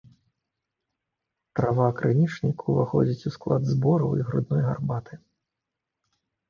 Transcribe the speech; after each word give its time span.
Трава 1.59 1.89
крынічніку 2.01 2.63
ўваходзіць 2.79 3.25
у 3.33 3.35
склад 3.37 3.61
збораў 3.75 4.11
і 4.23 4.27
грудной 4.33 4.61
гарбаты. 4.71 5.13